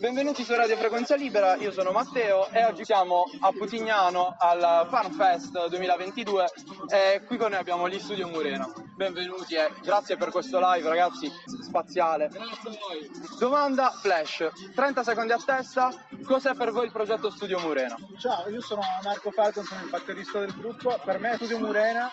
Benvenuti 0.00 0.44
su 0.44 0.54
Radio 0.54 0.78
Frequenza 0.78 1.14
Libera, 1.14 1.56
io 1.56 1.72
sono 1.72 1.90
Matteo 1.90 2.48
e 2.48 2.64
oggi 2.64 2.86
siamo 2.86 3.24
a 3.40 3.52
Putignano 3.52 4.34
al 4.38 4.88
FanFest 4.88 5.68
2022 5.68 6.50
e 6.88 7.22
qui 7.26 7.36
con 7.36 7.50
noi 7.50 7.60
abbiamo 7.60 7.86
gli 7.86 8.00
Studio 8.00 8.26
Murena. 8.26 8.66
Benvenuti 8.96 9.56
e 9.56 9.70
grazie 9.82 10.16
per 10.16 10.30
questo 10.30 10.58
live 10.58 10.88
ragazzi, 10.88 11.30
spaziale. 11.62 12.28
Grazie 12.28 12.70
a 12.70 12.78
voi. 12.88 13.10
Domanda 13.38 13.90
flash, 13.90 14.48
30 14.74 15.02
secondi 15.02 15.32
a 15.32 15.38
testa, 15.44 15.92
cos'è 16.24 16.54
per 16.54 16.72
voi 16.72 16.86
il 16.86 16.92
progetto 16.92 17.30
Studio 17.30 17.60
Murena? 17.60 17.94
Ciao, 18.18 18.48
io 18.48 18.62
sono 18.62 18.80
Marco 19.04 19.30
Falcon, 19.30 19.64
sono 19.64 19.82
il 19.82 19.90
batterista 19.90 20.38
del 20.38 20.54
gruppo. 20.54 20.98
Per 21.04 21.18
me 21.18 21.34
Studio 21.34 21.58
Murena 21.58 22.10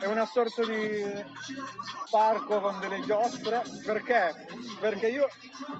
è 0.00 0.06
una 0.06 0.26
sorta 0.26 0.64
di 0.64 1.24
parco 2.10 2.60
con 2.60 2.80
delle 2.80 3.00
giostre. 3.02 3.62
Perché? 3.84 4.34
Perché 4.80 5.06
io 5.06 5.28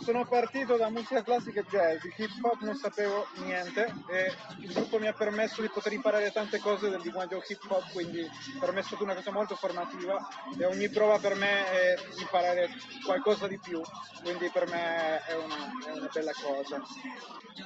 sono 0.05 0.25
partito 0.25 0.77
da 0.77 0.89
musica 0.89 1.23
classica 1.23 1.47
e 1.55 1.65
jazz, 1.69 2.03
di 2.03 2.12
hip 2.17 2.45
hop 2.45 2.61
non 2.61 2.75
sapevo 2.77 3.27
niente 3.37 3.93
e 4.09 4.33
il 4.61 4.73
gruppo 4.73 4.98
mi 4.98 5.07
ha 5.07 5.12
permesso 5.12 5.61
di 5.61 5.69
poter 5.69 5.93
imparare 5.93 6.30
tante 6.33 6.59
cose 6.59 6.88
del 6.88 7.01
linguaggio 7.02 7.43
hip 7.47 7.65
hop, 7.69 7.93
quindi 7.93 8.27
per 8.59 8.73
me 8.73 8.80
è 8.80 8.83
stata 8.83 9.02
una 9.02 9.15
cosa 9.15 9.30
molto 9.30 9.55
formativa 9.57 10.27
e 10.59 10.65
ogni 10.65 10.88
prova 10.88 11.19
per 11.19 11.34
me 11.34 11.71
è 11.71 11.95
imparare 12.19 12.69
qualcosa 13.05 13.47
di 13.47 13.59
più, 13.59 13.80
quindi 14.23 14.51
per 14.51 14.69
me 14.69 15.24
è 15.24 15.34
una, 15.34 15.71
è 15.87 15.97
una 15.97 16.09
bella 16.12 16.33
cosa. 16.33 16.83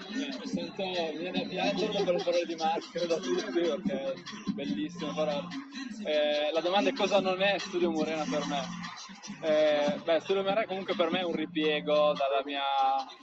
Mi 0.08 0.46
sento, 0.46 0.82
viene 1.16 1.42
a 1.42 1.48
piangere 1.48 1.92
dopo 1.92 2.12
le 2.12 2.22
parole 2.22 2.46
di 2.46 2.54
Marco 2.54 3.06
da 3.06 3.16
tutti 3.16 3.60
perché 3.60 4.14
bellissime 4.54 5.12
parole. 5.14 5.48
Eh, 6.04 6.50
la 6.52 6.60
domanda 6.60 6.90
è 6.90 6.94
cosa 6.94 7.20
non 7.20 7.40
è 7.42 7.58
Studio 7.58 7.90
Morena 7.90 8.24
per 8.28 8.44
me? 8.46 8.90
Eh, 9.40 10.00
beh, 10.04 10.20
Studio 10.20 10.42
Morena 10.42 10.66
comunque 10.66 10.94
per 10.96 11.10
me 11.12 11.20
è 11.20 11.24
un 11.24 11.34
ripiego 11.34 12.12
dalla 12.12 12.42
mia, 12.44 12.62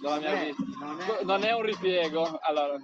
dalla 0.02 0.20
mia 0.20 0.34
vita. 0.36 0.64
non 0.80 1.00
è- 1.00 1.24
Non 1.24 1.44
è 1.44 1.52
un 1.54 1.62
ripiego, 1.62 2.40
allora, 2.42 2.78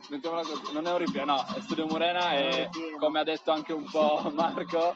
non 0.73 0.85
è 0.85 0.91
un 0.91 0.97
ripiego, 0.97 1.25
no, 1.25 1.45
Studio 1.61 1.85
Morena 1.87 2.31
è, 2.31 2.69
come 2.99 3.19
ha 3.19 3.23
detto 3.23 3.51
anche 3.51 3.71
un 3.71 3.89
po' 3.89 4.29
Marco, 4.35 4.95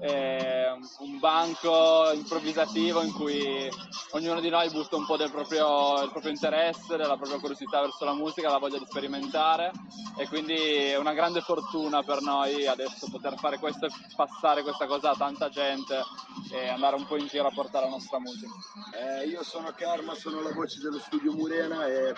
è 0.00 0.66
un 1.00 1.18
banco 1.18 2.10
improvvisativo 2.12 3.02
in 3.02 3.12
cui 3.12 3.68
ognuno 4.12 4.40
di 4.40 4.48
noi 4.48 4.70
butta 4.70 4.96
un 4.96 5.04
po' 5.04 5.18
del 5.18 5.30
proprio, 5.30 5.96
del 5.98 6.10
proprio 6.10 6.32
interesse, 6.32 6.96
della 6.96 7.16
propria 7.16 7.38
curiosità 7.38 7.82
verso 7.82 8.06
la 8.06 8.14
musica, 8.14 8.50
la 8.50 8.58
voglia 8.58 8.78
di 8.78 8.86
sperimentare 8.88 9.70
e 10.16 10.26
quindi 10.26 10.54
è 10.54 10.96
una 10.96 11.12
grande 11.12 11.42
fortuna 11.42 12.02
per 12.02 12.22
noi 12.22 12.66
adesso 12.66 13.08
poter 13.10 13.36
fare 13.38 13.58
questo 13.58 13.86
e 13.86 13.90
passare 14.16 14.62
questa 14.62 14.86
cosa 14.86 15.10
a 15.10 15.16
tanta 15.16 15.50
gente 15.50 16.02
e 16.50 16.68
andare 16.68 16.96
un 16.96 17.06
po' 17.06 17.16
in 17.16 17.26
giro 17.26 17.48
a 17.48 17.52
portare 17.52 17.84
la 17.84 17.90
nostra 17.90 18.18
musica. 18.18 18.50
Eh, 18.94 19.26
io 19.26 19.42
sono 19.42 19.70
Karma, 19.76 20.14
sono 20.14 20.40
la 20.40 20.52
voce 20.52 20.80
dello 20.80 20.98
Studio 20.98 21.32
Murena 21.32 21.86
e 21.86 22.14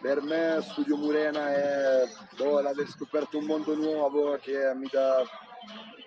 per 0.00 0.22
me 0.22 0.58
Studio 0.62 0.96
Murena 0.96 1.54
è 1.54 2.02
boh, 2.36 2.60
l'aver 2.60 2.88
scoperto 2.88 3.38
un 3.38 3.44
mondo 3.44 3.76
nuovo 3.76 4.36
che 4.38 4.74
mi 4.74 4.88
dà 4.90 5.24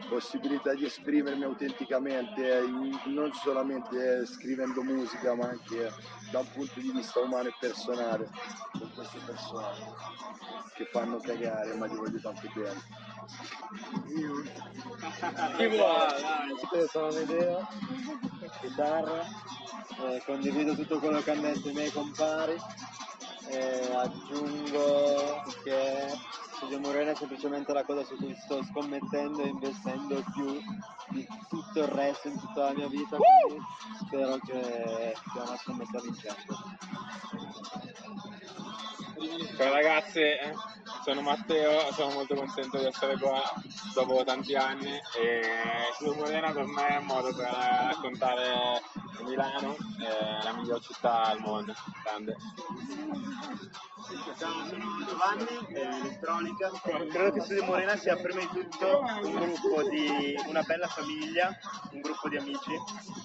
possibilità 0.08 0.73
di 0.73 0.86
esprimermi 0.86 1.44
autenticamente, 1.44 2.64
in- 2.66 3.00
non 3.06 3.32
solamente 3.34 4.26
scrivendo 4.26 4.82
musica 4.84 5.34
ma 5.36 5.48
anche 5.48 5.92
da 6.32 6.40
un 6.40 6.50
punto 6.52 6.80
di 6.80 6.92
vista 6.92 7.20
umano 7.20 7.48
e 7.48 7.56
personale 7.59 8.30
con 8.72 8.92
queste 8.94 9.20
persone 9.26 9.78
che 10.76 10.86
fanno 10.92 11.20
cagare 11.20 11.74
ma 11.76 11.86
li 11.86 11.96
voglio 11.96 12.20
tanto 12.20 12.48
bene. 12.54 12.81
Chi 15.58 15.68
vuole? 15.68 16.88
Sono 16.90 17.12
Medeo, 17.12 17.68
chitarra, 18.62 19.22
eh, 20.02 20.22
condivido 20.26 20.76
tutto 20.76 21.00
quello 21.00 21.22
che 21.22 21.31
hanno 21.31 21.42
detto 21.42 21.70
i 21.70 21.74
miei 21.74 21.92
compari 21.92 22.56
e 23.50 23.92
aggiungo 23.94 25.44
che 25.64 26.08
Studio 26.64 26.80
Morena 26.80 27.11
è 27.11 27.16
semplicemente 27.16 27.73
la 27.73 27.83
cosa 27.83 28.06
su 28.06 28.16
cui 28.16 28.33
sto 28.36 28.64
scommettendo 28.64 29.44
e 29.44 29.50
investendo 29.50 30.24
più 30.34 30.62
di 31.09 31.28
tutto 31.50 31.79
il 31.79 31.88
resto 31.88 32.29
in 32.29 32.40
tutta 32.40 32.63
la 32.63 32.74
mia 32.74 32.88
vita, 32.88 33.18
quindi 33.18 33.62
spero 34.00 34.38
che 34.38 35.13
sia 35.31 35.41
una 35.41 35.57
scommessa 35.57 36.00
vincente. 36.00 36.46
Ciao 39.57 39.74
ragazzi, 39.74 40.19
eh, 40.19 40.53
sono 41.03 41.22
Matteo, 41.22 41.91
sono 41.91 42.13
molto 42.13 42.34
contento 42.34 42.78
di 42.78 42.85
essere 42.85 43.18
qua 43.19 43.41
dopo 43.94 44.24
tanti 44.24 44.56
anni 44.56 44.90
e 45.19 45.41
Studio 45.95 46.16
Morena 46.16 46.53
per 46.53 46.66
me 46.66 46.88
è 46.88 46.97
un 46.97 47.06
modo 47.06 47.35
per 47.35 47.50
raccontare 47.50 48.81
Milano, 49.25 49.75
eh, 50.00 50.44
la 50.44 50.53
miglior 50.53 50.80
città 50.80 51.24
al 51.24 51.40
mondo, 51.41 51.74
grande. 52.03 52.38
Giovanni, 55.23 55.67
eh, 55.69 55.79
elettronica. 55.79 56.69
Credo 56.81 57.31
che 57.31 57.39
Studio 57.41 57.63
Morena 57.63 57.95
sia 57.95 58.17
prima 58.17 58.41
di 58.41 58.47
tutto 58.47 59.00
un 59.23 59.31
gruppo 59.31 59.88
di 59.88 60.35
una 60.47 60.61
bella 60.63 60.88
famiglia, 60.88 61.57
un 61.91 62.01
gruppo 62.01 62.28
di 62.28 62.35
amici 62.35 62.72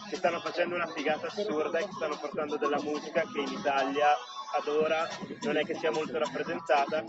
che 0.09 0.17
stanno 0.17 0.39
facendo 0.39 0.77
una 0.77 0.87
figata 0.87 1.27
assurda 1.27 1.79
e 1.79 1.87
che 1.87 1.93
stanno 1.93 2.17
portando 2.17 2.57
della 2.57 2.81
musica 2.83 3.23
che 3.23 3.41
in 3.41 3.53
Italia 3.53 4.15
ad 4.51 4.67
ora 4.69 5.09
non 5.43 5.57
è 5.57 5.65
che 5.65 5.75
sia 5.75 5.91
molto 5.91 6.19
rappresentata 6.19 7.05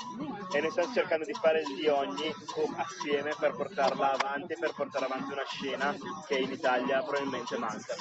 e 0.52 0.62
noi 0.62 0.72
stiamo 0.72 0.94
cercando 0.94 1.26
di 1.26 1.34
fare 1.34 1.62
il 1.62 1.76
di 1.76 1.88
ogni 1.88 2.34
assieme 2.78 3.34
per 3.40 3.54
portarla 3.54 4.14
avanti 4.14 4.54
e 4.54 4.58
per 4.60 4.74
portare 4.74 5.06
avanti 5.06 5.32
una 5.32 5.46
scena 5.46 5.96
che 6.28 6.36
in 6.36 6.52
Italia 6.52 7.02
probabilmente 7.02 7.58
manca. 7.58 7.96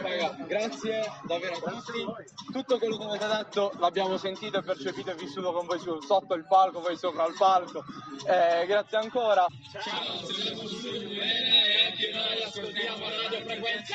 Raga, 0.00 0.36
grazie 0.46 1.10
davvero 1.24 1.56
a 1.56 1.70
tutti. 1.70 2.04
Tutto 2.52 2.78
quello 2.78 2.96
che 2.98 3.04
avete 3.04 3.26
detto 3.26 3.72
l'abbiamo 3.78 4.16
sentito 4.16 4.58
e 4.58 4.62
percepito 4.62 5.10
e 5.10 5.14
vissuto 5.14 5.52
con 5.52 5.66
voi 5.66 5.78
su- 5.78 6.00
sotto 6.00 6.34
il 6.34 6.46
palco, 6.46 6.80
voi 6.80 6.96
sopra 6.96 7.26
il 7.26 7.34
palco. 7.36 7.84
Eh, 8.26 8.66
grazie 8.66 8.98
ancora. 8.98 9.46
Ciao, 9.72 10.24
Studio 10.24 10.54
Morena 10.54 11.64
e 11.64 11.86
anche 11.90 12.10
noi 12.12 12.42
ascoltiamo 12.42 13.04
Radio 13.08 13.40
Frequenza. 13.46 13.94